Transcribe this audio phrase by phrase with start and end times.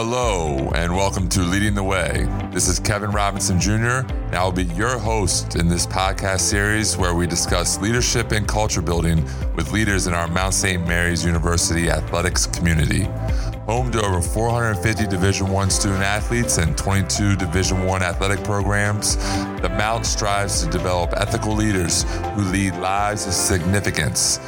[0.00, 2.28] Hello, and welcome to Leading the Way.
[2.52, 6.96] This is Kevin Robinson Jr., and I will be your host in this podcast series
[6.96, 9.24] where we discuss leadership and culture building
[9.56, 10.86] with leaders in our Mount St.
[10.86, 13.08] Mary's University athletics community.
[13.66, 19.16] Home to over 450 Division One student athletes and 22 Division One athletic programs,
[19.62, 22.04] the Mount strives to develop ethical leaders
[22.36, 24.38] who lead lives of significance.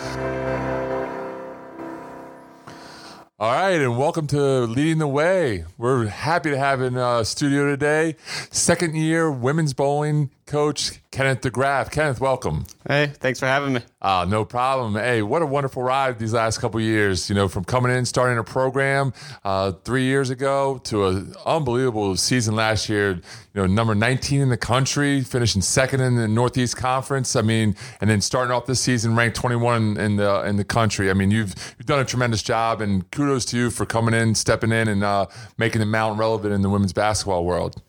[3.40, 5.64] All right, and welcome to Leading the Way.
[5.78, 8.16] We're happy to have in uh, studio today
[8.50, 11.92] second year women's bowling coach Kenneth DeGraff.
[11.92, 12.66] Kenneth, welcome.
[12.86, 13.80] Hey, thanks for having me.
[14.02, 14.94] Uh, no problem.
[14.94, 17.28] Hey, what a wonderful ride these last couple years.
[17.28, 19.12] You know, from coming in, starting a program
[19.44, 23.12] uh, three years ago to an unbelievable season last year.
[23.12, 23.22] You
[23.62, 27.36] know, number 19 in the country, finishing second in the Northeast Conference.
[27.36, 31.10] I mean, and then starting off this season ranked 21 in the in the country.
[31.10, 34.34] I mean, you've you've done a tremendous job, and kudos to you for coming in,
[34.34, 35.26] stepping in, and uh,
[35.58, 37.80] making the mountain relevant in the women's basketball world.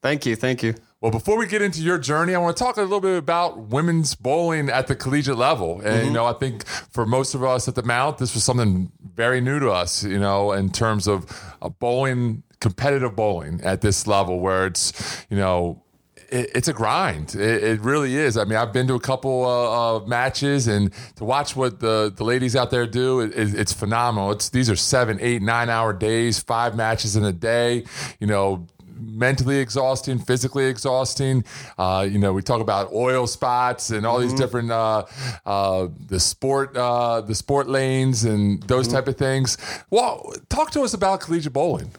[0.00, 0.74] Thank you, thank you.
[1.00, 3.68] Well, before we get into your journey, I want to talk a little bit about
[3.68, 5.80] women's bowling at the collegiate level.
[5.80, 8.90] And, you know, I think for most of us at the Mount, this was something
[9.14, 14.08] very new to us, you know, in terms of uh, bowling, competitive bowling at this
[14.08, 15.84] level where it's, you know,
[16.30, 17.36] it, it's a grind.
[17.36, 18.36] It, it, really is.
[18.36, 22.12] I mean, I've been to a couple of uh, matches, and to watch what the,
[22.14, 24.32] the ladies out there do, it, it's phenomenal.
[24.32, 27.84] It's these are seven, eight, nine hour days, five matches in a day.
[28.18, 28.66] You know,
[29.00, 31.44] mentally exhausting, physically exhausting.
[31.76, 35.04] Uh, you know, we talk about oil spots and all these different uh,
[35.46, 39.56] uh, the sport uh, the sport lanes and those type of things.
[39.90, 41.90] Well, talk to us about collegiate bowling.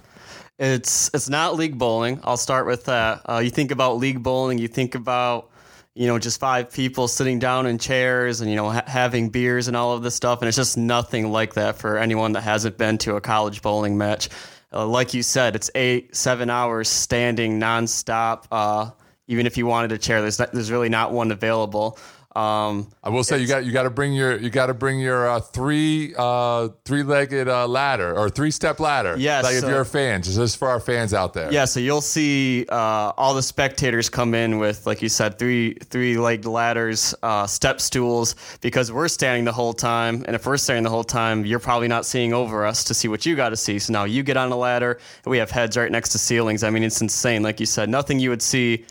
[0.60, 2.20] It's it's not league bowling.
[2.24, 3.22] I'll start with that.
[3.26, 5.50] Uh, you think about league bowling, you think about
[5.96, 9.70] you know just five people sitting down in chairs and you know ha- having beers
[9.70, 12.78] and all of this stuff, and it's just nothing like that for anyone that hasn't
[12.78, 14.30] been to a college bowling match.
[14.72, 18.46] Uh, like you said, it's eight seven hours standing nonstop.
[18.52, 18.92] Uh,
[19.28, 21.98] even if you wanted a chair, there's not, there's really not one available.
[22.36, 25.00] Um, I will say you got you got to bring your you got to bring
[25.00, 29.16] your uh, three uh, three legged uh, ladder or three step ladder.
[29.18, 31.52] Yes, like if you're a fan, just just for our fans out there.
[31.52, 35.74] Yeah, so you'll see uh, all the spectators come in with, like you said, three
[35.74, 40.58] three legged ladders, uh, step stools, because we're standing the whole time, and if we're
[40.58, 43.50] standing the whole time, you're probably not seeing over us to see what you got
[43.50, 43.80] to see.
[43.80, 46.64] So now you get on a ladder, and we have heads right next to ceilings.
[46.64, 47.42] I mean, it's insane.
[47.42, 48.86] Like you said, nothing you would see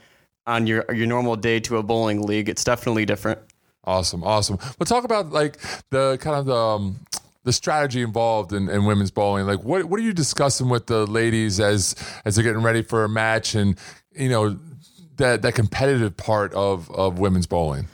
[0.49, 2.49] on your your normal day to a bowling league.
[2.49, 3.39] It's definitely different.
[3.85, 4.59] Awesome, awesome.
[4.79, 5.59] We'll talk about like
[5.91, 7.07] the kind of the um,
[7.45, 9.47] the strategy involved in, in women's bowling.
[9.47, 11.95] Like, what what are you discussing with the ladies as
[12.25, 13.79] as they're getting ready for a match, and
[14.13, 14.59] you know
[15.17, 17.87] that that competitive part of of women's bowling.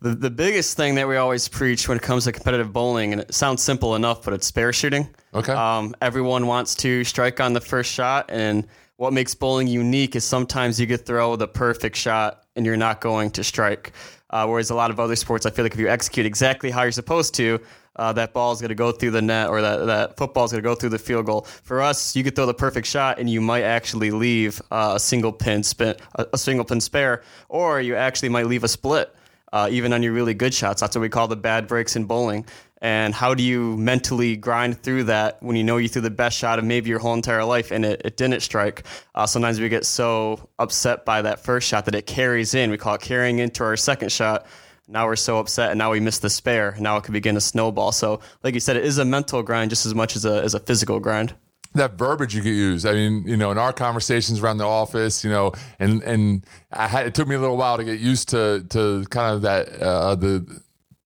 [0.00, 3.20] The, the biggest thing that we always preach when it comes to competitive bowling, and
[3.20, 5.08] it sounds simple enough, but it's spare shooting.
[5.32, 5.52] Okay.
[5.52, 8.66] Um, everyone wants to strike on the first shot, and
[9.02, 13.00] what makes bowling unique is sometimes you could throw the perfect shot and you're not
[13.00, 13.90] going to strike.
[14.30, 16.82] Uh, whereas a lot of other sports, I feel like if you execute exactly how
[16.82, 17.60] you're supposed to,
[17.96, 20.52] uh, that ball is going to go through the net or that, that football is
[20.52, 21.40] going to go through the field goal.
[21.64, 25.00] For us, you could throw the perfect shot and you might actually leave uh, a
[25.00, 29.12] single pin spin, a, a single pin spare, or you actually might leave a split
[29.52, 30.80] uh, even on your really good shots.
[30.80, 32.46] That's what we call the bad breaks in bowling.
[32.80, 36.36] And how do you mentally grind through that when you know you threw the best
[36.36, 38.82] shot of maybe your whole entire life and it, it didn't strike?
[39.14, 42.70] Uh, sometimes we get so upset by that first shot that it carries in.
[42.70, 44.46] We call it carrying into our second shot.
[44.88, 46.76] Now we're so upset, and now we miss the spare.
[46.80, 47.92] Now it could begin to snowball.
[47.92, 50.54] So, like you said, it is a mental grind just as much as a, as
[50.54, 51.34] a physical grind.
[51.74, 52.84] That verbiage you could use.
[52.84, 56.88] I mean, you know, in our conversations around the office, you know, and and I
[56.88, 59.68] had it took me a little while to get used to to kind of that
[59.80, 60.62] uh, the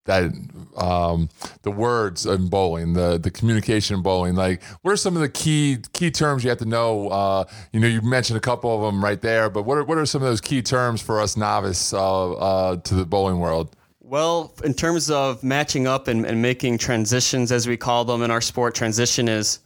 [0.07, 0.33] that
[0.77, 1.29] um,
[1.63, 4.35] the words in bowling, the the communication in bowling.
[4.35, 7.09] Like, what are some of the key key terms you have to know?
[7.09, 9.99] Uh, you know, you mentioned a couple of them right there, but what are what
[9.99, 13.77] are some of those key terms for us novice uh, uh, to the bowling world?
[14.01, 18.31] Well, in terms of matching up and, and making transitions, as we call them in
[18.31, 19.59] our sport, transition is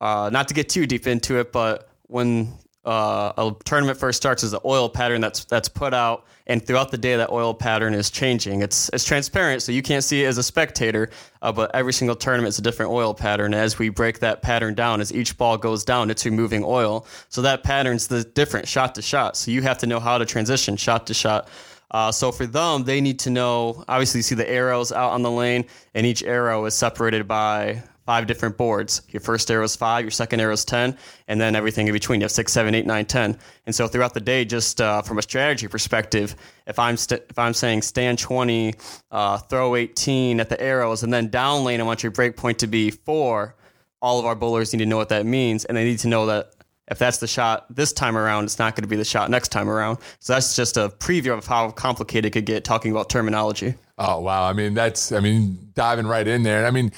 [0.00, 2.52] uh, not to get too deep into it, but when
[2.84, 6.90] uh, a tournament first starts, is the oil pattern that's that's put out, and throughout
[6.90, 8.62] the day, that oil pattern is changing.
[8.62, 11.10] It's it's transparent, so you can't see it as a spectator,
[11.42, 13.52] uh, but every single tournament is a different oil pattern.
[13.52, 17.06] As we break that pattern down, as each ball goes down, it's removing oil.
[17.28, 19.36] So that pattern's the different shot to shot.
[19.36, 21.48] So you have to know how to transition shot to shot.
[21.90, 23.84] Uh, so for them, they need to know.
[23.88, 27.82] Obviously, you see the arrows out on the lane, and each arrow is separated by
[28.08, 29.02] five different boards.
[29.10, 30.96] Your first arrow is five, your second arrow is ten,
[31.28, 32.20] and then everything in between.
[32.20, 33.36] You have six, seven, eight, nine, ten.
[33.66, 36.34] And so throughout the day, just uh, from a strategy perspective,
[36.66, 38.74] if I'm st- if I'm saying stand twenty,
[39.10, 42.58] uh, throw eighteen at the arrows, and then down lane, I want your break point
[42.60, 43.54] to be four.
[44.00, 46.26] all of our bowlers need to know what that means, and they need to know
[46.26, 46.52] that
[46.90, 49.48] if that's the shot this time around, it's not going to be the shot next
[49.48, 49.98] time around.
[50.20, 53.74] So that's just a preview of how complicated it could get talking about terminology.
[54.00, 54.48] Oh wow!
[54.48, 56.66] I mean, that's I mean, diving right in there.
[56.66, 56.92] I mean,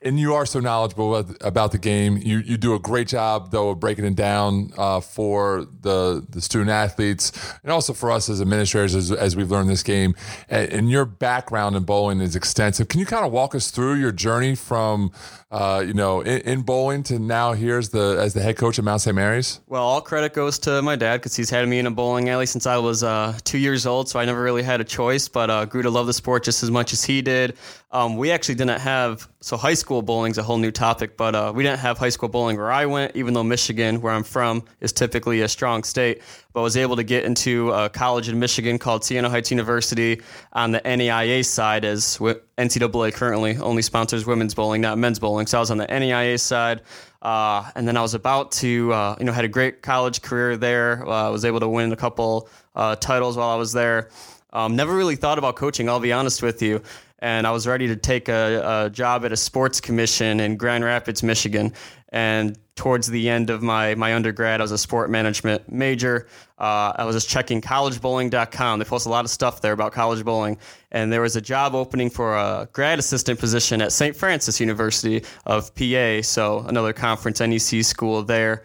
[0.00, 2.16] and you are so knowledgeable about the game.
[2.16, 6.40] You you do a great job though of breaking it down uh, for the the
[6.40, 10.14] student athletes and also for us as administrators as, as we've learned this game.
[10.48, 12.88] And, your background in bowling is extensive.
[12.88, 15.12] Can you kind of walk us through your journey from
[15.50, 18.78] uh, you know in, in, bowling to now here as the as the head coach
[18.78, 19.14] at Mount St.
[19.14, 19.60] Mary's?
[19.66, 22.44] Well, all credit goes to my dad because he's had me in a bowling alley
[22.44, 24.10] since I was uh, two years old.
[24.10, 26.62] So I never really had a choice, but uh, grew to love the sport just
[26.62, 27.56] as much as he did.
[27.90, 31.34] Um, we actually didn't have so high school bowling is a whole new topic, but
[31.34, 34.24] uh, we didn't have high school bowling where I went, even though Michigan, where I'm
[34.24, 36.20] from, is typically a strong state.
[36.58, 40.20] But I was able to get into a college in Michigan called Siena Heights University
[40.54, 45.46] on the NAIA side, as NCAA currently only sponsors women's bowling, not men's bowling.
[45.46, 46.82] So I was on the NAIA side.
[47.22, 50.56] Uh, and then I was about to, uh, you know, had a great college career
[50.56, 51.06] there.
[51.06, 54.08] Uh, I was able to win a couple uh, titles while I was there.
[54.52, 56.82] Um, never really thought about coaching, I'll be honest with you.
[57.20, 60.84] And I was ready to take a, a, job at a sports commission in Grand
[60.84, 61.72] Rapids, Michigan.
[62.10, 66.26] And towards the end of my, my undergrad, I was a sport management major.
[66.58, 68.78] Uh, I was just checking collegebowling.com.
[68.78, 70.58] They post a lot of stuff there about college bowling.
[70.90, 74.16] And there was a job opening for a grad assistant position at St.
[74.16, 76.22] Francis University of PA.
[76.22, 78.62] So another conference, NEC school there.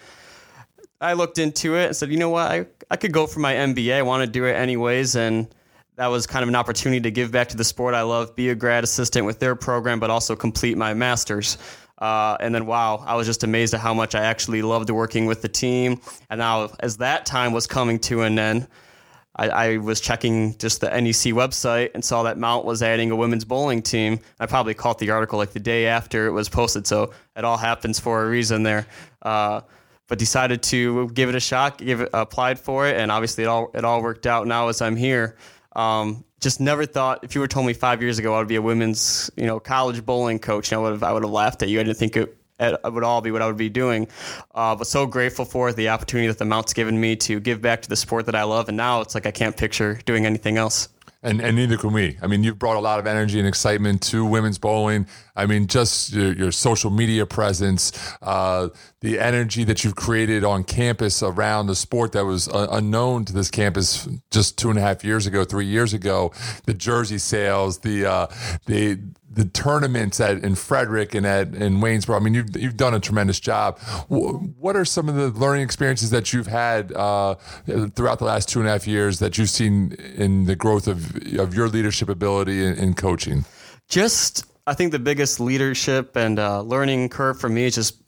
[1.02, 3.56] I looked into it and said, you know what, I, I could go for my
[3.56, 3.94] MBA.
[3.94, 5.18] I want to do it anyways.
[5.18, 5.54] And
[5.96, 8.50] that was kind of an opportunity to give back to the sport I love, be
[8.50, 11.58] a grad assistant with their program, but also complete my master's.
[11.98, 15.26] Uh, and then, wow, I was just amazed at how much I actually loved working
[15.26, 16.02] with the team.
[16.30, 18.68] And now, as that time was coming to an end,
[19.36, 23.16] I, I, was checking just the NEC website and saw that Mount was adding a
[23.16, 24.20] women's bowling team.
[24.40, 27.58] I probably caught the article like the day after it was posted, so it all
[27.58, 28.86] happens for a reason there.
[29.24, 29.62] Uh,
[30.08, 33.48] but decided to give it a shot, give it, applied for it, and obviously it
[33.48, 34.46] all it all worked out.
[34.46, 35.36] Now as I'm here,
[35.76, 38.56] um, just never thought if you were told me five years ago I would be
[38.56, 41.70] a women's you know college bowling coach, I would have I would have laughed at
[41.70, 41.80] you.
[41.80, 44.08] I didn't think it, it would all be what I would be doing.
[44.54, 47.82] Uh, but so grateful for the opportunity that the Mount's given me to give back
[47.84, 50.58] to the sport that I love, and now it's like I can't picture doing anything
[50.58, 50.90] else
[51.24, 52.18] and and neither can we.
[52.22, 55.08] I mean, you've brought a lot of energy and excitement to women's bowling.
[55.36, 57.92] I mean, just your, your social media presence,
[58.22, 58.70] uh,
[59.02, 63.34] the energy that you've created on campus around the sport that was uh, unknown to
[63.34, 66.32] this campus just two and a half years ago, three years ago.
[66.66, 68.28] The jersey sales, the uh,
[68.66, 69.00] the
[69.34, 72.16] the tournaments at in Frederick and at in Waynesboro.
[72.16, 73.80] I mean, you've you've done a tremendous job.
[74.08, 77.36] What are some of the learning experiences that you've had uh,
[77.96, 81.16] throughout the last two and a half years that you've seen in the growth of
[81.40, 83.46] of your leadership ability in, in coaching?
[83.90, 88.02] Just, I think the biggest leadership and uh, learning curve for me is just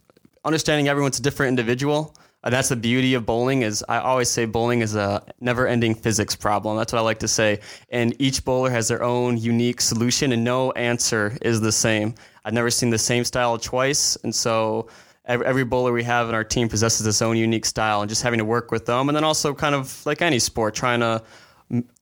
[0.43, 4.45] understanding everyone's a different individual uh, that's the beauty of bowling is I always say
[4.45, 6.77] bowling is a never-ending physics problem.
[6.77, 7.59] That's what I like to say.
[7.89, 12.13] And each bowler has their own unique solution and no answer is the same.
[12.45, 14.15] I've never seen the same style twice.
[14.23, 14.89] And so
[15.25, 18.21] every, every bowler we have in our team possesses its own unique style and just
[18.21, 19.09] having to work with them.
[19.09, 21.23] And then also kind of like any sport, trying to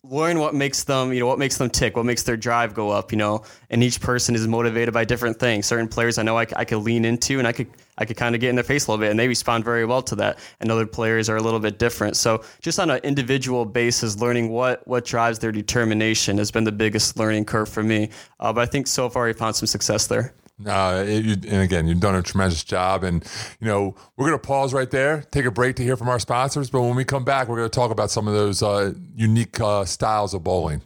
[0.03, 2.89] learn what makes them, you know, what makes them tick, what makes their drive go
[2.89, 3.43] up, you know.
[3.69, 5.65] And each person is motivated by different things.
[5.65, 7.67] Certain players I know I, I could lean into and I could
[7.97, 9.85] I could kind of get in their face a little bit, and they respond very
[9.85, 10.39] well to that.
[10.59, 12.17] And other players are a little bit different.
[12.17, 16.71] So just on an individual basis, learning what what drives their determination has been the
[16.71, 18.09] biggest learning curve for me.
[18.39, 20.33] Uh, but I think so far we found some success there.
[20.67, 23.03] Uh, it, and again, you've done a tremendous job.
[23.03, 23.23] And,
[23.59, 26.19] you know, we're going to pause right there, take a break to hear from our
[26.19, 26.69] sponsors.
[26.69, 29.59] But when we come back, we're going to talk about some of those uh, unique
[29.59, 30.81] uh, styles of bowling.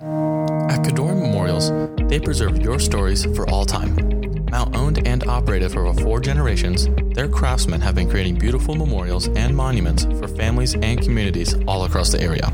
[0.00, 1.70] At Cador Memorials,
[2.08, 4.20] they preserve your stories for all time.
[4.50, 9.28] Mount owned and operated for over four generations, their craftsmen have been creating beautiful memorials
[9.28, 12.50] and monuments for families and communities all across the area.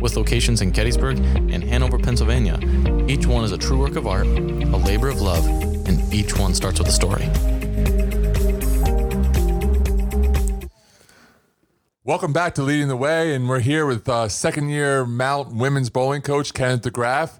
[0.00, 2.58] With locations in Gettysburg and Hanover, Pennsylvania,
[3.08, 4.26] each one is a true work of art,
[4.74, 5.46] a labor of love,
[5.86, 7.28] and each one starts with a story.
[12.04, 15.90] Welcome back to Leading the Way, and we're here with uh, second year Mount women's
[15.90, 17.38] bowling coach Kenneth DeGraff.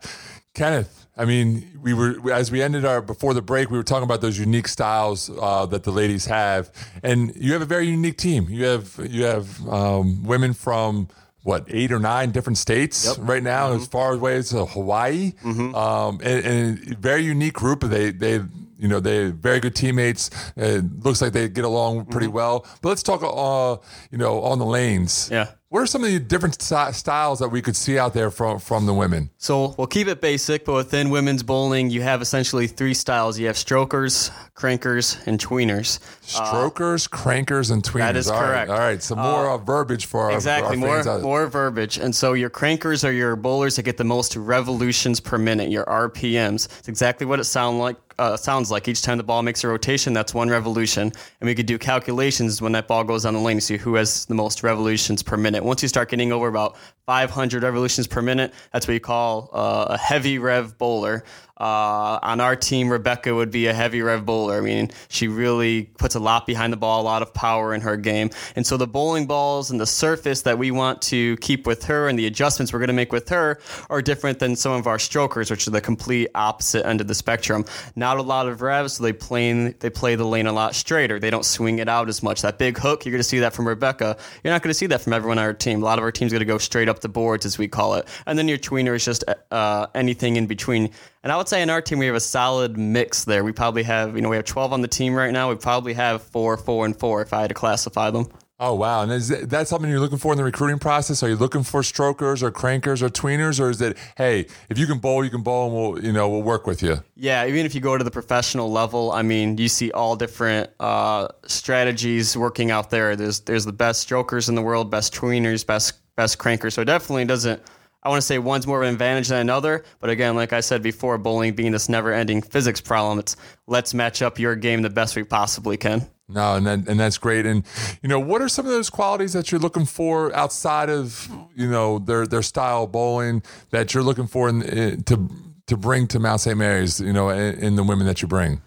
[0.52, 4.04] Kenneth, I mean, we were as we ended our before the break, we were talking
[4.04, 6.70] about those unique styles uh, that the ladies have,
[7.02, 8.46] and you have a very unique team.
[8.50, 11.08] You have you have um, women from
[11.48, 13.16] what eight or nine different states yep.
[13.20, 13.80] right now, mm-hmm.
[13.80, 15.74] as far away as uh, Hawaii, mm-hmm.
[15.74, 17.80] um, and, and, very unique group.
[17.80, 18.34] They they
[18.78, 20.30] you know they're very good teammates.
[20.56, 22.36] It looks like they get along pretty mm-hmm.
[22.36, 22.66] well.
[22.82, 25.30] But let's talk, uh, you know, on the lanes.
[25.32, 25.52] Yeah.
[25.70, 28.58] What are some of the different st- styles that we could see out there from
[28.58, 29.28] from the women?
[29.36, 33.38] So we'll keep it basic, but within women's bowling, you have essentially three styles.
[33.38, 36.00] You have strokers, crankers, and tweeners.
[36.22, 37.98] Strokers, crankers, and tweeners.
[37.98, 38.70] that is All right, correct.
[38.70, 41.98] All right, some more uh, verbiage for our, Exactly, our more fans more verbiage.
[41.98, 45.84] And so your crankers are your bowlers that get the most revolutions per minute, your
[45.84, 46.66] RPMs.
[46.78, 47.96] It's exactly what it sounds like.
[48.18, 51.54] Uh, sounds like each time the ball makes a rotation, that's one revolution, and we
[51.54, 54.34] could do calculations when that ball goes on the lane to see who has the
[54.34, 55.62] most revolutions per minute.
[55.62, 56.76] Once you start getting over about
[57.08, 61.24] 500 revolutions per minute, that's what you call uh, a heavy rev bowler.
[61.58, 64.58] Uh, on our team, Rebecca would be a heavy rev bowler.
[64.58, 67.80] I mean, she really puts a lot behind the ball, a lot of power in
[67.80, 68.30] her game.
[68.54, 72.08] And so the bowling balls and the surface that we want to keep with her
[72.08, 73.58] and the adjustments we're going to make with her
[73.90, 77.14] are different than some of our strokers, which are the complete opposite end of the
[77.14, 77.64] spectrum.
[77.96, 81.18] Not a lot of revs, so they play, they play the lane a lot straighter.
[81.18, 82.42] They don't swing it out as much.
[82.42, 84.16] That big hook, you're going to see that from Rebecca.
[84.44, 85.82] You're not going to see that from everyone on our team.
[85.82, 87.94] A lot of our team's going to go straight up the boards, as we call
[87.94, 88.06] it.
[88.26, 90.90] And then your tweener is just uh, anything in between.
[91.22, 93.44] And I would say in our team we have a solid mix there.
[93.44, 95.50] We probably have, you know, we have 12 on the team right now.
[95.50, 98.28] We probably have four, four, and four if I had to classify them.
[98.60, 99.02] Oh wow!
[99.02, 101.22] And is that something you're looking for in the recruiting process?
[101.22, 104.86] Are you looking for strokers or crankers or tweeners, or is it hey, if you
[104.88, 107.00] can bowl, you can bowl, and we'll you know we'll work with you?
[107.14, 110.70] Yeah, even if you go to the professional level, I mean, you see all different
[110.80, 113.14] uh, strategies working out there.
[113.14, 116.72] There's there's the best strokers in the world, best tweeners, best best crankers.
[116.72, 117.62] So it definitely doesn't.
[118.02, 120.60] I want to say one's more of an advantage than another, but again, like I
[120.60, 124.90] said before, bowling being this never-ending physics problem, it's let's match up your game the
[124.90, 126.06] best we possibly can.
[126.28, 127.46] No, and that, and that's great.
[127.46, 127.64] And
[128.02, 131.70] you know, what are some of those qualities that you're looking for outside of you
[131.70, 135.28] know their their style bowling that you're looking for in, in, to
[135.68, 136.58] to bring to Mount St.
[136.58, 137.00] Mary's?
[137.00, 138.60] You know, in, in the women that you bring.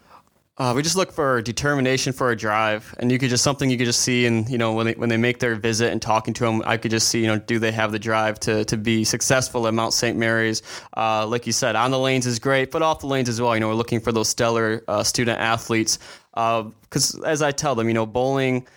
[0.61, 3.79] Uh, we just look for determination for a drive, and you could just something you
[3.79, 6.35] could just see, and you know when they when they make their visit and talking
[6.35, 8.77] to them, I could just see you know do they have the drive to to
[8.77, 10.15] be successful at Mount St.
[10.15, 10.61] Mary's?
[10.95, 13.55] Uh, like you said, on the lanes is great, but off the lanes as well.
[13.55, 15.97] You know we're looking for those stellar uh, student athletes
[16.31, 18.67] because as I tell them, you know bowling.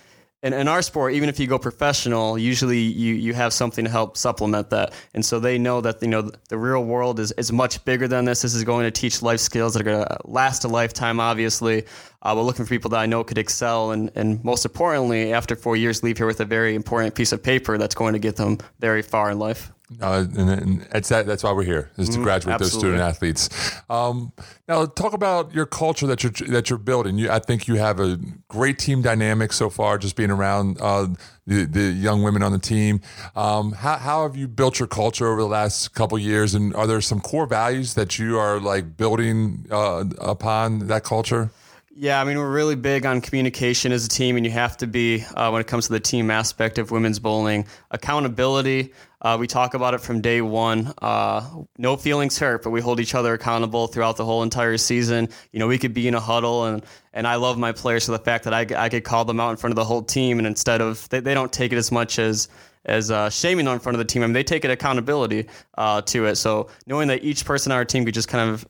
[0.45, 3.91] In, in our sport, even if you go professional, usually you, you have something to
[3.91, 4.93] help supplement that.
[5.15, 8.27] And so they know that you know the real world is, is much bigger than
[8.27, 8.43] this.
[8.43, 11.87] This is going to teach life skills that are going to last a lifetime, obviously.
[12.21, 15.57] Uh, we're looking for people that I know could excel, and, and most importantly, after
[15.57, 18.37] four years, leave here with a very important piece of paper that's going to get
[18.37, 19.74] them very far in life.
[20.00, 23.50] Uh, and, and that's that, that's why we're here is to graduate those student athletes.
[23.91, 24.33] Um,
[24.67, 27.19] now, talk about your culture that you're that you're building.
[27.19, 31.09] You, I think you have a great team dynamic so far, just being around uh,
[31.47, 33.03] the the young women on the team.
[33.37, 36.87] Um, how how have you built your culture over the last couple years, and are
[36.87, 41.50] there some core values that you are like building uh, upon that culture?
[41.97, 44.89] Yeah, I mean, we're really big on communication as a team, and you have to
[44.89, 48.93] be, uh, when it comes to the team aspect of women's bowling, accountability.
[49.23, 50.93] Uh, we talk about it from day one.
[51.01, 51.49] Uh,
[51.79, 55.29] no feelings hurt, but we hold each other accountable throughout the whole entire season.
[55.53, 58.11] You know, we could be in a huddle, and, and I love my players for
[58.11, 60.39] the fact that I, I could call them out in front of the whole team,
[60.39, 62.49] and instead of, they, they don't take it as much as,
[62.85, 64.25] as uh, shaming in front of the team.
[64.25, 65.47] I mean, they take it accountability
[65.79, 66.35] uh, to it.
[66.35, 68.67] So knowing that each person on our team could just kind of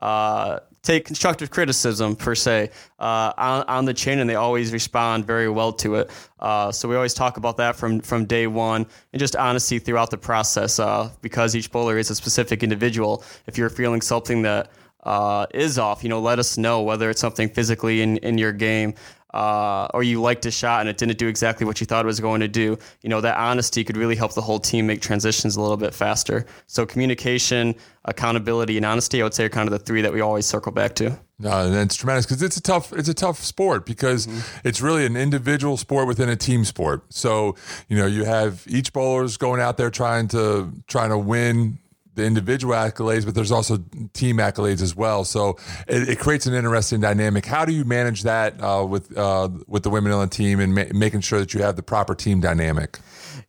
[0.00, 5.26] uh, take constructive criticism per se uh, on, on the chain, and they always respond
[5.26, 6.10] very well to it.
[6.40, 10.10] Uh, so we always talk about that from from day one, and just honesty throughout
[10.10, 10.80] the process.
[10.80, 13.22] Uh, because each bowler is a specific individual.
[13.46, 14.70] If you're feeling something that
[15.02, 18.52] uh, is off, you know, let us know whether it's something physically in, in your
[18.52, 18.94] game.
[19.38, 22.08] Uh, or you liked a shot and it didn't do exactly what you thought it
[22.08, 22.76] was going to do.
[23.02, 25.94] You know that honesty could really help the whole team make transitions a little bit
[25.94, 26.44] faster.
[26.66, 30.20] So communication, accountability, and honesty, I would say, are kind of the three that we
[30.20, 31.16] always circle back to.
[31.38, 34.26] No, and it's tremendous because it's a tough it's a tough sport because
[34.64, 37.04] it's really an individual sport within a team sport.
[37.10, 37.54] So
[37.86, 41.78] you know you have each bowler's going out there trying to trying to win
[42.18, 43.78] the individual accolades, but there's also
[44.12, 45.24] team accolades as well.
[45.24, 45.56] So
[45.86, 47.46] it, it creates an interesting dynamic.
[47.46, 50.74] How do you manage that uh, with uh, with the women on the team and
[50.74, 52.98] ma- making sure that you have the proper team dynamic?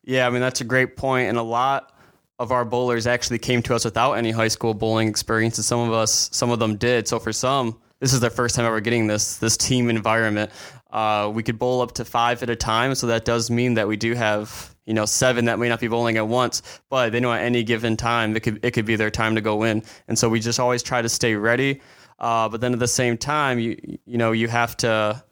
[0.04, 1.92] Yeah, I mean that's a great point, and a lot
[2.40, 5.82] of our bowlers actually came to us without any high school bowling experience, and some
[5.82, 7.08] of us, some of them did.
[7.08, 10.52] So for some, this is their first time ever getting this this team environment.
[10.90, 13.88] Uh, we could bowl up to five at a time, so that does mean that
[13.88, 17.20] we do have you know seven that may not be bowling at once, but they
[17.20, 19.84] know at any given time it could it could be their time to go in,
[20.08, 21.82] and so we just always try to stay ready.
[22.18, 25.24] Uh, but then at the same time, you you know you have to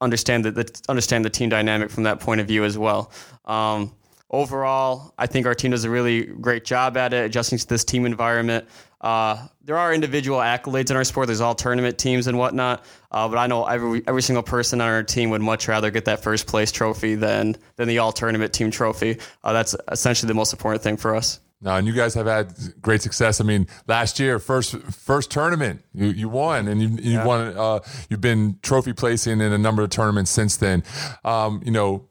[0.00, 3.12] understand that the, understand the team dynamic from that point of view as well.
[3.44, 3.94] Um,
[4.30, 7.84] overall, I think our team does a really great job at it, adjusting to this
[7.84, 8.66] team environment.
[9.02, 11.26] Uh, there are individual accolades in our sport.
[11.26, 12.84] There's all tournament teams and whatnot.
[13.10, 16.04] Uh, but I know every every single person on our team would much rather get
[16.06, 19.18] that first place trophy than than the all tournament team trophy.
[19.42, 21.40] Uh, that's essentially the most important thing for us.
[21.64, 23.40] No, and you guys have had great success.
[23.40, 27.24] I mean, last year, first first tournament, you, you won, and you you yeah.
[27.24, 27.56] won.
[27.56, 27.78] Uh,
[28.10, 30.82] you've been trophy placing in a number of tournaments since then.
[31.24, 32.08] Um, you know,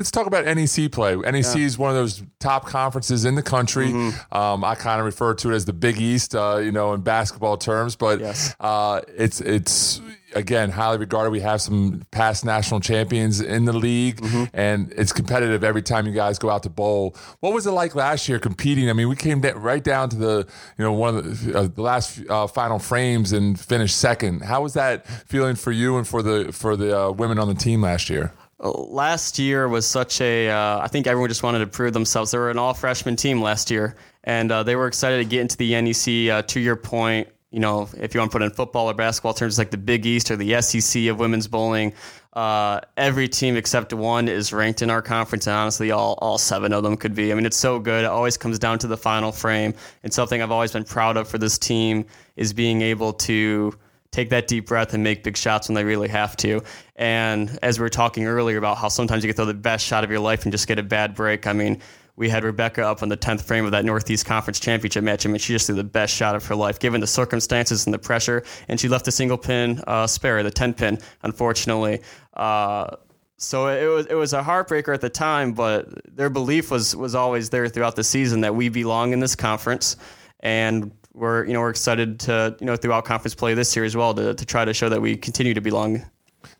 [0.00, 1.14] let's talk about NEC play.
[1.14, 1.56] NEC yeah.
[1.58, 3.88] is one of those top conferences in the country.
[3.88, 4.34] Mm-hmm.
[4.34, 7.02] Um, I kind of refer to it as the Big East, uh, you know, in
[7.02, 8.56] basketball terms, but yes.
[8.60, 10.00] uh, it's it's
[10.34, 11.32] again highly regarded.
[11.32, 14.44] We have some past national champions in the league, mm-hmm.
[14.54, 17.14] and it's competitive every time you guys go out to bowl.
[17.40, 18.88] What was it like last year competing?
[18.88, 20.46] I mean, we came right down to the
[20.78, 24.44] you know one of the, uh, the last uh, final frames and finished second.
[24.44, 27.54] How was that feeling for you and for the for the uh, women on the
[27.54, 28.32] team last year?
[28.60, 30.50] Last year was such a.
[30.50, 32.30] Uh, I think everyone just wanted to prove themselves.
[32.30, 35.40] They were an all freshman team last year, and uh, they were excited to get
[35.40, 36.30] into the NEC.
[36.30, 39.34] Uh, to your point, you know, if you want to put in football or basketball
[39.34, 41.94] terms, like the Big East or the SEC of women's bowling,
[42.34, 46.72] uh, every team except one is ranked in our conference, and honestly, all all seven
[46.72, 47.32] of them could be.
[47.32, 48.04] I mean, it's so good.
[48.04, 51.28] It always comes down to the final frame, and something I've always been proud of
[51.28, 52.04] for this team
[52.36, 53.74] is being able to
[54.12, 56.62] take that deep breath and make big shots when they really have to.
[56.96, 60.04] And as we were talking earlier about how sometimes you can throw the best shot
[60.04, 61.46] of your life and just get a bad break.
[61.46, 61.80] I mean,
[62.16, 65.24] we had Rebecca up on the 10th frame of that Northeast Conference Championship match.
[65.24, 67.94] I mean, she just threw the best shot of her life, given the circumstances and
[67.94, 68.42] the pressure.
[68.68, 72.02] And she left a single pin uh, spare, the 10 pin, unfortunately.
[72.34, 72.96] Uh,
[73.38, 77.14] so it was it was a heartbreaker at the time, but their belief was was
[77.14, 79.96] always there throughout the season that we belong in this conference,
[80.40, 83.96] and we're you know we're excited to you know throughout conference play this year as
[83.96, 86.04] well to, to try to show that we continue to belong.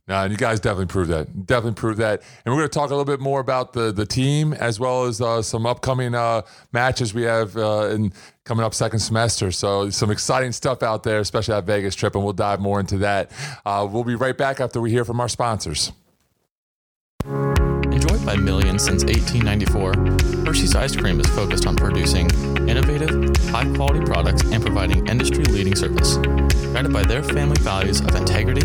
[0.09, 1.47] No, and you guys definitely proved that.
[1.47, 2.23] Definitely proved that.
[2.45, 5.05] And we're going to talk a little bit more about the the team as well
[5.05, 6.43] as uh, some upcoming uh,
[6.73, 8.13] matches we have uh, in
[8.45, 9.53] coming up second semester.
[9.53, 12.99] So some exciting stuff out there, especially that Vegas trip, and we'll dive more into
[12.99, 13.31] that.
[13.65, 15.93] Uh, we'll be right back after we hear from our sponsors.
[18.31, 18.37] By
[18.79, 22.31] since 1894, Hershey's ice cream is focused on producing
[22.69, 26.17] innovative, high quality products and providing industry leading service.
[26.73, 28.65] Guided by their family values of integrity,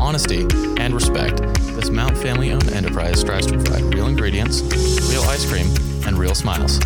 [0.00, 0.48] honesty,
[0.80, 1.36] and respect,
[1.76, 4.62] this Mount family owned enterprise strives to provide real ingredients,
[5.08, 5.68] real ice cream,
[6.08, 6.80] and real smiles.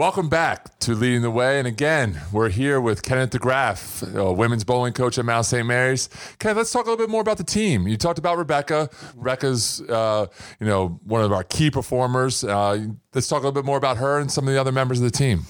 [0.00, 1.58] Welcome back to Leading the Way.
[1.58, 5.66] And again, we're here with Kenneth DeGraff, women's bowling coach at Mount St.
[5.66, 6.08] Mary's.
[6.38, 7.86] Kenneth, let's talk a little bit more about the team.
[7.86, 8.88] You talked about Rebecca.
[9.14, 10.24] Rebecca's, uh,
[10.58, 12.42] you know, one of our key performers.
[12.42, 15.00] Uh, let's talk a little bit more about her and some of the other members
[15.00, 15.44] of the team.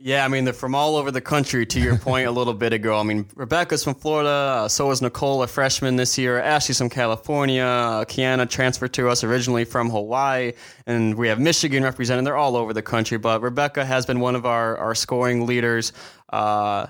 [0.00, 2.72] Yeah, I mean, they're from all over the country, to your point a little bit
[2.72, 3.00] ago.
[3.00, 6.40] I mean, Rebecca's from Florida, uh, so is Nicole, a freshman this year.
[6.40, 7.64] Ashley's from California.
[7.64, 10.52] Uh, Kiana transferred to us originally from Hawaii.
[10.86, 12.24] And we have Michigan represented.
[12.24, 13.18] They're all over the country.
[13.18, 15.92] But Rebecca has been one of our, our scoring leaders.
[16.28, 16.86] Uh,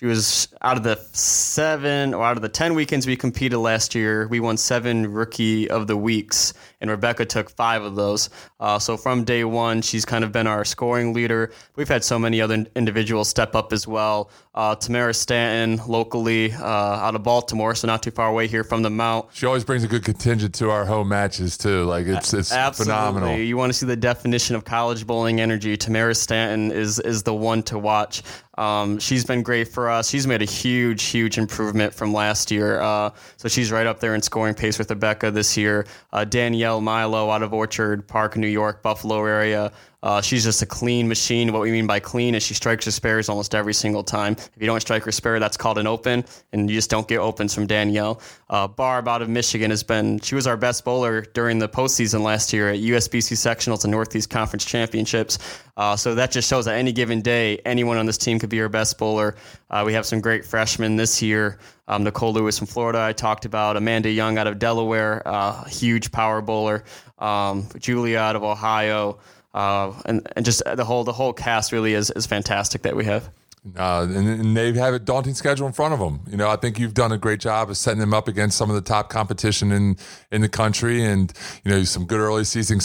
[0.00, 3.94] she was out of the seven or out of the 10 weekends we competed last
[3.94, 8.30] year, we won seven rookie of the weeks, and Rebecca took five of those.
[8.58, 11.52] Uh, so from day one, she's kind of been our scoring leader.
[11.76, 14.30] We've had so many other individuals step up as well.
[14.54, 18.82] Uh, Tamara Stanton, locally uh, out of Baltimore, so not too far away here from
[18.82, 19.26] the Mount.
[19.34, 21.84] She always brings a good contingent to our home matches too.
[21.84, 22.94] Like it's it's Absolutely.
[22.94, 23.36] phenomenal.
[23.36, 25.76] You want to see the definition of college bowling energy?
[25.76, 28.22] Tamara Stanton is is the one to watch.
[28.58, 30.10] Um, she's been great for us.
[30.10, 32.80] She's made a huge, huge improvement from last year.
[32.80, 35.86] Uh, so she's right up there in scoring pace with Rebecca this year.
[36.12, 39.72] Uh, Danielle Milo out of Orchard Park, New York, Buffalo area.
[40.02, 41.52] Uh, she's just a clean machine.
[41.52, 44.32] What we mean by clean is she strikes her spares almost every single time.
[44.32, 47.18] If you don't strike her spare, that's called an open, and you just don't get
[47.18, 48.20] opens from Danielle.
[48.48, 52.22] Uh, Barb out of Michigan has been, she was our best bowler during the postseason
[52.22, 55.38] last year at USBC Sectionals and Northeast Conference Championships.
[55.76, 58.60] Uh, so that just shows that any given day, anyone on this team could be
[58.60, 59.36] our best bowler.
[59.70, 61.58] Uh, we have some great freshmen this year.
[61.88, 63.76] Um, Nicole Lewis from Florida, I talked about.
[63.76, 66.84] Amanda Young out of Delaware, uh, huge power bowler.
[67.18, 69.18] Um, Julia out of Ohio.
[69.52, 73.04] Uh, and and just the whole the whole cast really is is fantastic that we
[73.04, 73.30] have.
[73.76, 76.22] Uh, and, and, they have a daunting schedule in front of them.
[76.30, 78.70] You know, I think you've done a great job of setting them up against some
[78.70, 79.98] of the top competition in
[80.30, 81.30] in the country, and
[81.64, 82.80] you know some good early season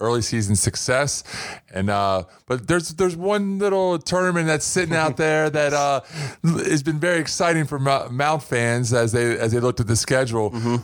[0.00, 1.22] early season success.
[1.72, 6.00] And uh, but there's there's one little tournament that's sitting out there that uh,
[6.42, 10.50] has been very exciting for Mount fans as they as they looked at the schedule.
[10.50, 10.76] Mm-hmm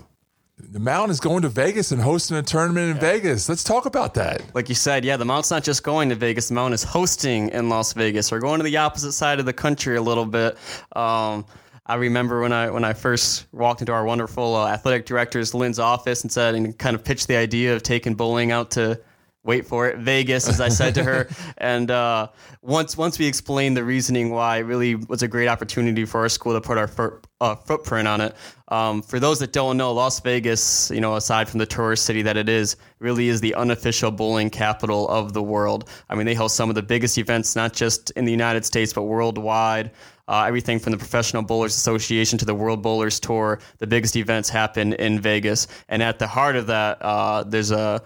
[0.74, 3.12] the Mount is going to Vegas and hosting a tournament in yeah.
[3.12, 3.48] Vegas.
[3.48, 4.42] Let's talk about that.
[4.56, 6.48] Like you said, yeah, the Mount's not just going to Vegas.
[6.48, 8.32] The Mount is hosting in Las Vegas.
[8.32, 10.58] We're going to the opposite side of the country a little bit.
[10.96, 11.46] Um,
[11.86, 15.78] I remember when I when I first walked into our wonderful uh, athletic director's Lynn's
[15.78, 19.00] office and said and kind of pitched the idea of taking bowling out to
[19.44, 21.28] wait for it, Vegas, as I said to her.
[21.58, 22.28] and uh,
[22.62, 26.28] once once we explained the reasoning why, it really was a great opportunity for our
[26.28, 28.34] school to put our foot, uh, footprint on it.
[28.68, 32.22] Um, for those that don't know, Las Vegas, you know, aside from the tourist city
[32.22, 35.88] that it is, really is the unofficial bowling capital of the world.
[36.08, 38.92] I mean, they host some of the biggest events, not just in the United States,
[38.92, 39.90] but worldwide.
[40.26, 44.48] Uh, everything from the Professional Bowlers Association to the World Bowlers Tour, the biggest events
[44.48, 45.66] happen in Vegas.
[45.90, 48.02] And at the heart of that, uh, there's a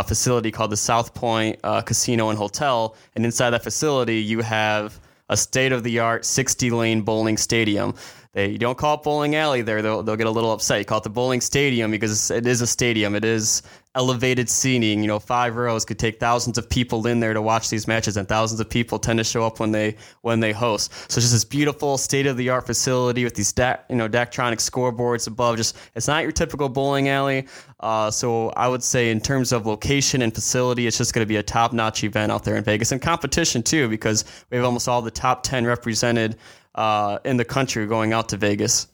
[0.00, 2.94] a facility called the South Point uh, Casino and Hotel.
[3.14, 7.94] And inside that facility, you have a state of the art 60 lane bowling stadium.
[8.32, 10.78] They you don't call it bowling alley there; they'll, they'll get a little upset.
[10.78, 13.14] You call it the bowling stadium because it is a stadium.
[13.14, 13.62] It is
[13.96, 15.00] elevated seating.
[15.00, 18.16] You know, five rows could take thousands of people in there to watch these matches,
[18.16, 20.92] and thousands of people tend to show up when they when they host.
[21.10, 24.58] So just this beautiful state of the art facility with these da- you know Daktronic
[24.58, 25.56] scoreboards above.
[25.56, 27.46] Just it's not your typical bowling alley.
[27.80, 31.28] Uh, so I would say in terms of location and facility, it's just going to
[31.28, 34.64] be a top notch event out there in Vegas and competition too because we have
[34.64, 36.36] almost all the top ten represented
[36.74, 38.88] uh, in the country going out to Vegas.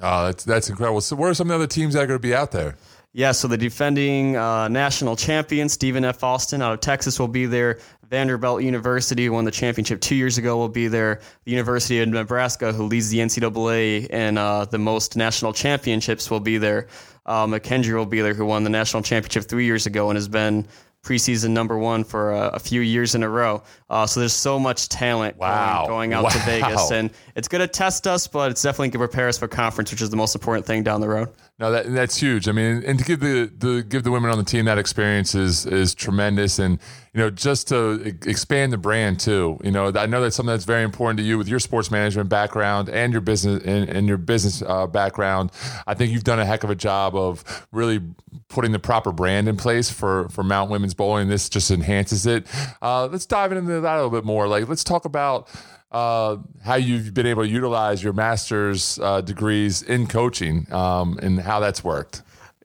[0.00, 1.00] Oh, that's that's incredible.
[1.00, 2.76] So, where are some of the other teams that are going to be out there?
[3.16, 6.24] Yeah, so the defending uh, national champion Stephen F.
[6.24, 7.78] Austin out of Texas will be there.
[8.10, 10.56] Vanderbilt University won the championship two years ago.
[10.56, 11.20] Will be there.
[11.44, 16.40] The University of Nebraska, who leads the NCAA in uh, the most national championships, will
[16.40, 16.88] be there.
[17.24, 20.26] Uh, McKendree will be there, who won the national championship three years ago and has
[20.26, 20.66] been
[21.04, 23.62] preseason number one for a, a few years in a row.
[23.90, 25.86] Uh, so there's so much talent wow.
[25.86, 26.30] going, going out wow.
[26.30, 29.38] to Vegas, and it's going to test us, but it's definitely going to prepare us
[29.38, 31.28] for conference, which is the most important thing down the road.
[31.58, 32.48] No, that that's huge.
[32.48, 35.36] I mean, and to give the, the give the women on the team that experience
[35.36, 36.80] is is tremendous, and
[37.14, 39.58] you know, just to expand the brand too.
[39.62, 42.28] You know, I know that's something that's very important to you with your sports management
[42.28, 45.52] background and your business and, and your business uh, background.
[45.86, 48.00] I think you've done a heck of a job of really
[48.48, 51.28] putting the proper brand in place for for Mount Women's Bowling.
[51.28, 52.46] This just enhances it.
[52.82, 54.48] Uh, let's dive into that a little bit more.
[54.48, 55.48] Like, let's talk about
[55.92, 61.38] uh, how you've been able to utilize your master's uh, degrees in coaching um, and
[61.38, 62.22] how that's worked.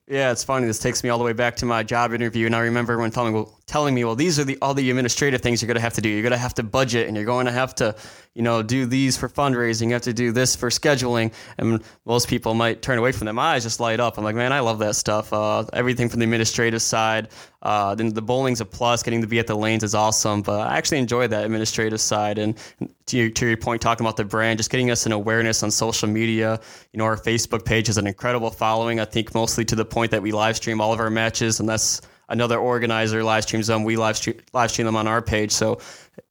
[0.07, 0.65] Yeah, it's funny.
[0.65, 3.11] This takes me all the way back to my job interview, and I remember when
[3.11, 5.93] telling telling me, well, these are the all the administrative things you're going to have
[5.93, 6.09] to do.
[6.09, 7.95] You're going to have to budget, and you're going to have to,
[8.33, 9.87] you know, do these for fundraising.
[9.87, 13.35] You have to do this for scheduling, and most people might turn away from them.
[13.35, 14.17] My eyes just light up.
[14.17, 15.31] I'm like, man, I love that stuff.
[15.31, 17.29] Uh, everything from the administrative side.
[17.61, 19.03] Uh, then the bowling's a plus.
[19.03, 22.39] Getting to be at the lanes is awesome, but I actually enjoy that administrative side.
[22.39, 22.57] And
[23.05, 25.69] to your, to your point, talking about the brand, just getting us an awareness on
[25.69, 26.59] social media.
[26.91, 28.99] You know, our Facebook page has an incredible following.
[28.99, 31.69] I think mostly to the point that we live stream all of our matches, and
[31.69, 33.83] that's another organizer live streams them.
[33.83, 35.51] We live stream, live stream them on our page.
[35.51, 35.79] So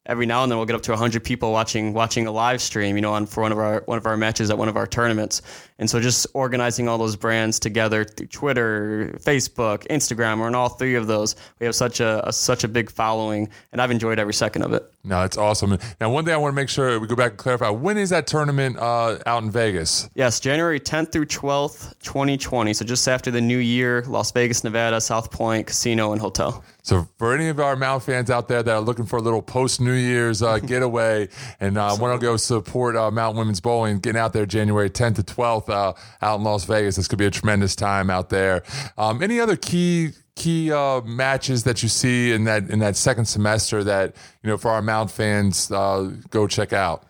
[0.05, 2.95] every now and then we'll get up to 100 people watching watching a live stream,
[2.95, 4.87] you know, on for one of our one of our matches at one of our
[4.87, 5.41] tournaments.
[5.77, 10.69] And so just organizing all those brands together through Twitter, Facebook, Instagram, or in all
[10.69, 14.19] three of those, we have such a, a such a big following, and I've enjoyed
[14.19, 14.91] every second of it.
[15.03, 15.77] No, it's awesome.
[16.01, 18.09] Now, one thing I want to make sure we go back and clarify: when is
[18.09, 20.09] that tournament uh, out in Vegas?
[20.15, 22.73] Yes, January 10th through 12th, 2020.
[22.73, 26.63] So just after the new year, Las Vegas, Nevada, South Point Casino and Hotel.
[26.89, 29.43] So for any of our Mount fans out there that are looking for a little
[29.43, 33.99] post New Year's uh, getaway and uh, want to go support uh, Mount Women's Bowling,
[33.99, 37.27] getting out there January 10th to 12th uh, out in Las Vegas, this could be
[37.27, 38.63] a tremendous time out there.
[38.97, 43.25] Um, any other key key uh, matches that you see in that in that second
[43.25, 47.03] semester that you know for our Mount fans uh, go check out?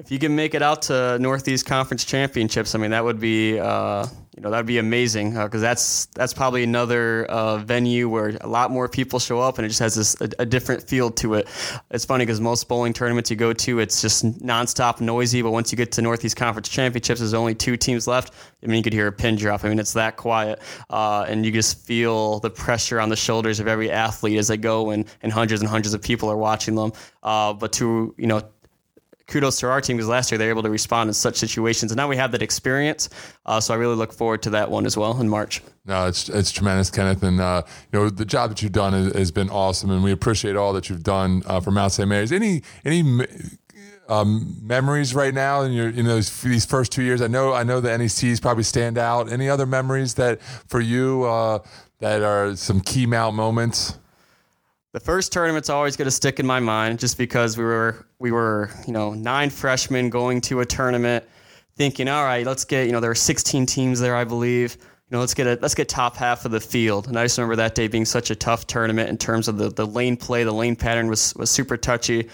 [0.00, 3.58] If you can make it out to Northeast Conference Championships, I mean that would be
[3.58, 4.06] uh,
[4.36, 8.46] you know that'd be amazing because uh, that's that's probably another uh, venue where a
[8.46, 11.34] lot more people show up and it just has this a, a different feel to
[11.34, 11.48] it.
[11.90, 15.72] It's funny because most bowling tournaments you go to, it's just nonstop noisy, but once
[15.72, 18.32] you get to Northeast Conference Championships, there's only two teams left.
[18.62, 19.64] I mean, you could hear a pin drop.
[19.64, 23.58] I mean, it's that quiet, uh, and you just feel the pressure on the shoulders
[23.58, 26.76] of every athlete as they go, and, and hundreds and hundreds of people are watching
[26.76, 26.92] them.
[27.24, 28.42] Uh, but to you know
[29.28, 31.92] kudos to our team because last year they were able to respond in such situations,
[31.92, 33.08] and now we have that experience.
[33.46, 35.62] Uh, so I really look forward to that one as well in March.
[35.84, 37.62] No, it's it's tremendous, Kenneth, and uh,
[37.92, 40.88] you know the job that you've done has, been awesome, and we appreciate all that
[40.88, 42.08] you've done uh, for Mount St.
[42.08, 42.32] Mary's.
[42.32, 43.26] Any any
[44.08, 47.22] um, memories right now in your you know these first two years?
[47.22, 49.30] I know I know the NECs probably stand out.
[49.30, 51.60] Any other memories that for you uh,
[52.00, 53.98] that are some key Mount moments?
[54.92, 58.30] The first tournament's always going to stick in my mind just because we were we
[58.30, 61.24] were you know nine freshmen going to a tournament
[61.76, 64.76] thinking all right let's get you know there were 16 teams there i believe.
[65.10, 67.08] You know let's get a let's get top half of the field.
[67.08, 69.70] And i just remember that day being such a tough tournament in terms of the,
[69.70, 70.44] the lane play.
[70.44, 72.28] The lane pattern was was super touchy.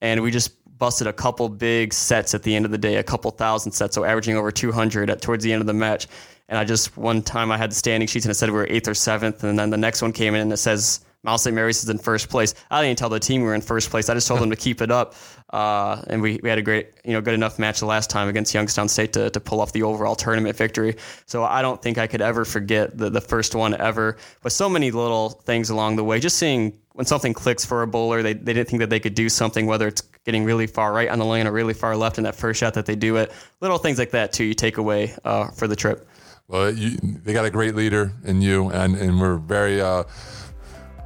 [0.00, 3.02] And we just busted a couple big sets at the end of the day a
[3.02, 6.06] couple thousand sets so averaging over 200 at towards the end of the match.
[6.48, 8.68] And i just one time i had the standing sheets and it said we were
[8.70, 9.42] eighth or seventh.
[9.42, 11.54] And then the next one came in and it says Mount St.
[11.54, 12.54] Mary's is in first place.
[12.70, 14.08] I didn't tell the team we were in first place.
[14.08, 15.14] I just told them to keep it up.
[15.50, 18.28] Uh, and we, we had a great, you know, good enough match the last time
[18.28, 20.96] against Youngstown State to, to pull off the overall tournament victory.
[21.26, 24.16] So I don't think I could ever forget the, the first one ever.
[24.42, 27.86] But so many little things along the way, just seeing when something clicks for a
[27.86, 30.92] bowler, they, they didn't think that they could do something, whether it's getting really far
[30.92, 33.16] right on the lane or really far left in that first shot that they do
[33.16, 33.30] it.
[33.60, 36.08] Little things like that, too, you take away uh, for the trip.
[36.48, 40.04] Well, you, they got a great leader in you, and, and we're very, uh,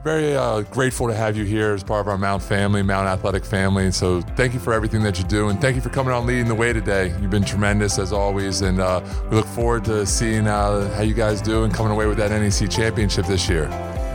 [0.07, 3.45] very uh, grateful to have you here as part of our Mount family, Mount Athletic
[3.45, 3.91] family.
[3.91, 6.47] So thank you for everything that you do, and thank you for coming on leading
[6.47, 7.09] the way today.
[7.21, 11.13] You've been tremendous as always, and uh, we look forward to seeing uh, how you
[11.13, 13.65] guys do and coming away with that NEC championship this year.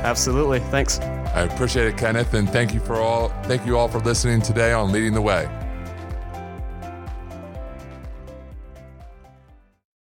[0.04, 0.60] Absolutely.
[0.60, 1.00] Thanks.
[1.00, 3.28] I appreciate it, Kenneth, and thank you for all.
[3.44, 5.61] Thank you all for listening today on Leading the Way.